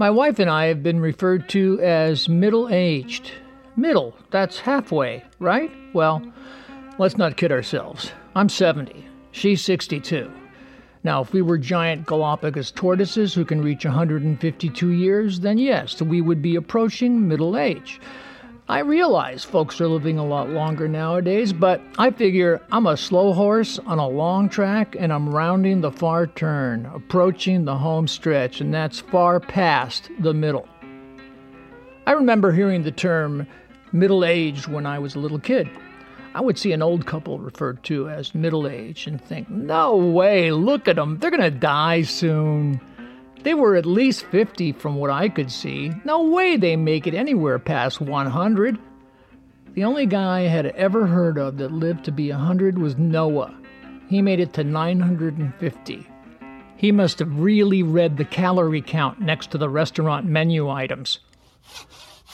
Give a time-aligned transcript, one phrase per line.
[0.00, 3.30] My wife and I have been referred to as middle aged.
[3.76, 5.70] Middle, that's halfway, right?
[5.92, 6.20] Well,
[6.98, 8.10] let's not kid ourselves.
[8.34, 9.06] I'm 70.
[9.30, 10.32] She's 62.
[11.04, 16.20] Now, if we were giant Galapagos tortoises who can reach 152 years, then yes, we
[16.20, 18.00] would be approaching middle age.
[18.66, 23.34] I realize folks are living a lot longer nowadays, but I figure I'm a slow
[23.34, 28.62] horse on a long track and I'm rounding the far turn, approaching the home stretch,
[28.62, 30.66] and that's far past the middle.
[32.06, 33.46] I remember hearing the term
[33.92, 35.68] middle aged when I was a little kid.
[36.34, 40.52] I would see an old couple referred to as middle aged and think, no way,
[40.52, 42.80] look at them, they're to die soon.
[43.44, 45.92] They were at least 50 from what I could see.
[46.04, 48.78] No way they make it anywhere past 100.
[49.74, 53.54] The only guy I had ever heard of that lived to be 100 was Noah.
[54.08, 56.06] He made it to 950.
[56.76, 61.18] He must have really read the calorie count next to the restaurant menu items.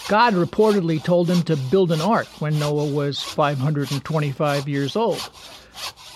[0.08, 5.28] God reportedly told him to build an ark when Noah was 525 years old.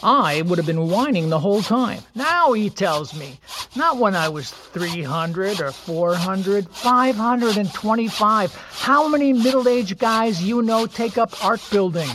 [0.04, 2.00] I would have been whining the whole time.
[2.14, 3.40] Now he tells me,
[3.76, 8.54] not when I was 300 or 400, 525.
[8.54, 12.08] How many middle aged guys you know take up ark building?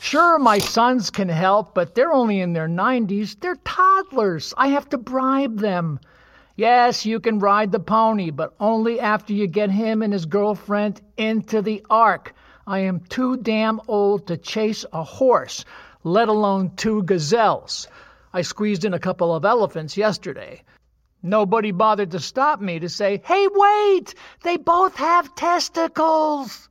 [0.00, 3.38] Sure, my sons can help, but they're only in their 90s.
[3.38, 4.54] They're toddlers.
[4.56, 6.00] I have to bribe them.
[6.56, 11.00] Yes, you can ride the pony, but only after you get him and his girlfriend
[11.16, 12.34] into the ark.
[12.66, 15.64] I am too damn old to chase a horse,
[16.02, 17.88] let alone two gazelles.
[18.32, 20.62] I squeezed in a couple of elephants yesterday.
[21.22, 24.14] Nobody bothered to stop me to say, hey, wait!
[24.42, 26.68] They both have testicles!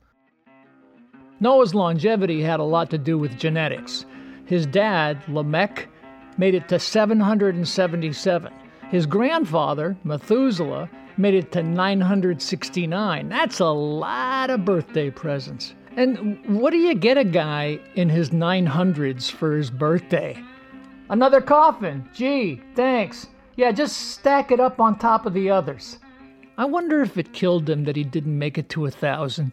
[1.40, 4.04] Noah's longevity had a lot to do with genetics.
[4.46, 5.88] His dad, Lamech,
[6.36, 8.52] made it to 777.
[8.90, 13.28] His grandfather, Methuselah, made it to 969.
[13.28, 15.74] That's a lot of birthday presents.
[15.96, 20.42] And what do you get a guy in his 900s for his birthday?
[21.10, 22.08] Another coffin.
[22.14, 23.26] Gee, thanks.
[23.58, 25.98] Yeah, just stack it up on top of the others.
[26.56, 29.50] I wonder if it killed him that he didn't make it to a thousand.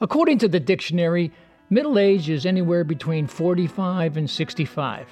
[0.00, 1.30] According to the dictionary,
[1.70, 5.06] middle age is anywhere between 45 and 65.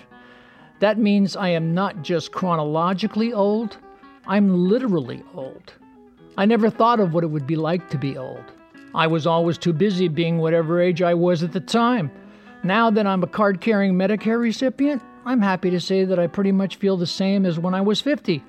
[0.81, 3.77] That means I am not just chronologically old,
[4.27, 5.73] I'm literally old.
[6.37, 8.43] I never thought of what it would be like to be old.
[8.93, 12.11] I was always too busy being whatever age I was at the time.
[12.65, 16.53] Now that I'm a card carrying Medicare recipient, I'm happy to say that I pretty
[16.53, 18.43] much feel the same as when I was 50,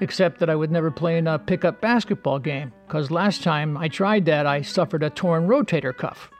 [0.00, 3.88] except that I would never play in a pickup basketball game, because last time I
[3.88, 6.30] tried that, I suffered a torn rotator cuff.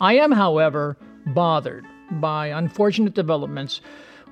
[0.00, 3.80] I am, however, bothered by unfortunate developments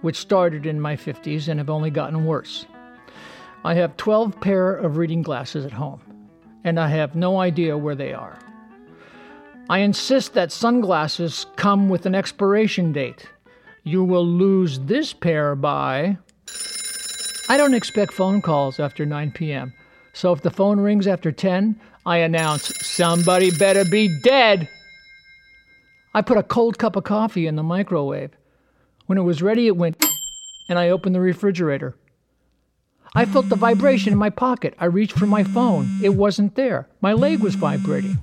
[0.01, 2.67] which started in my 50s and have only gotten worse.
[3.65, 6.01] I have 12 pair of reading glasses at home,
[6.65, 8.39] and I have no idea where they are.
[9.69, 13.29] I insist that sunglasses come with an expiration date.
[13.83, 16.19] You will lose this pair by.
[17.49, 19.73] I don't expect phone calls after 9 p.m.,
[20.13, 24.69] so if the phone rings after 10, I announce, Somebody better be dead!
[26.13, 28.33] I put a cold cup of coffee in the microwave.
[29.07, 30.05] When it was ready, it went,
[30.69, 31.97] and I opened the refrigerator.
[33.15, 34.75] I felt the vibration in my pocket.
[34.79, 35.99] I reached for my phone.
[36.03, 36.89] It wasn't there.
[37.01, 38.23] My leg was vibrating.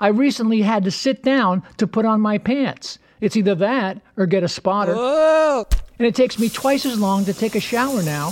[0.00, 2.98] I recently had to sit down to put on my pants.
[3.20, 4.94] It's either that or get a spotter.
[4.94, 5.66] Whoa!
[5.98, 8.28] And it takes me twice as long to take a shower now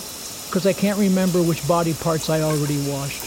[0.46, 3.24] because I can't remember which body parts I already washed.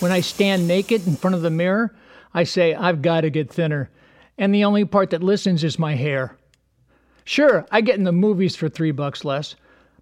[0.00, 1.94] When I stand naked in front of the mirror,
[2.32, 3.90] I say, I've got to get thinner.
[4.38, 6.36] And the only part that listens is my hair.
[7.24, 9.56] Sure, I get in the movies for three bucks less,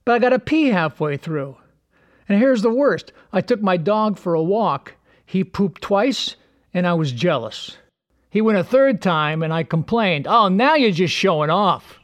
[0.04, 1.56] but I gotta pee halfway through.
[2.28, 4.94] And here's the worst I took my dog for a walk.
[5.24, 6.36] He pooped twice,
[6.74, 7.78] and I was jealous.
[8.34, 12.00] He went a third time, and I complained, Oh, now you're just showing off.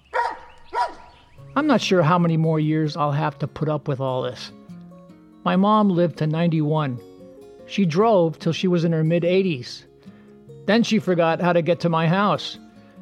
[1.56, 4.52] I'm not sure how many more years I'll have to put up with all this.
[5.44, 7.00] My mom lived to 91.
[7.66, 9.86] She drove till she was in her mid 80s.
[10.66, 12.60] Then she forgot how to get to my house.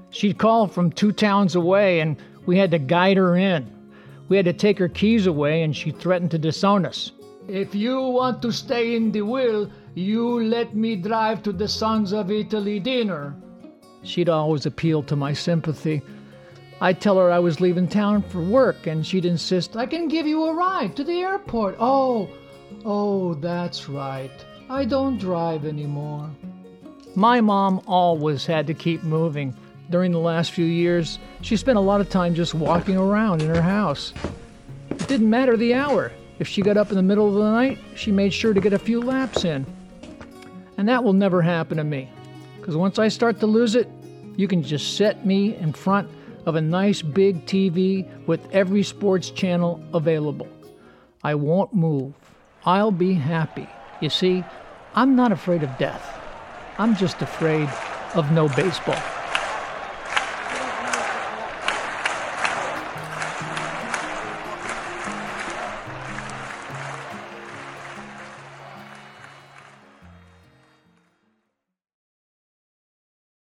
[0.09, 2.17] She'd call from two towns away, and
[2.47, 3.71] we had to guide her in.
[4.31, 7.13] We had to take her keys away, and she threatened to disown us.
[7.47, 12.12] If you want to stay in the will, you let me drive to the Sons
[12.12, 13.35] of Italy dinner.
[14.03, 16.03] She'd always appeal to my sympathy.
[16.81, 20.27] I'd tell her I was leaving town for work, and she'd insist, I can give
[20.27, 21.77] you a ride to the airport.
[21.81, 22.29] Oh,
[22.85, 24.31] oh, that's right.
[24.71, 26.31] I don't drive anymore.
[27.17, 29.55] My mom always had to keep moving
[29.91, 33.49] during the last few years, she spent a lot of time just walking around in
[33.49, 34.12] her house.
[34.91, 36.12] It didn't matter the hour.
[36.39, 38.75] If she got up in the middle of the night, she made sure to get
[38.75, 39.67] a few laps in.
[40.79, 42.09] And that will never happen to me.
[42.57, 43.89] Because once I start to lose it,
[44.37, 46.09] you can just set me in front
[46.47, 50.49] of a nice big TV with every sports channel available.
[51.23, 52.15] I won't move.
[52.65, 53.69] I'll be happy.
[54.01, 54.45] You see,
[54.95, 56.21] I'm not afraid of death.
[56.79, 57.69] I'm just afraid
[58.15, 59.18] of no baseball.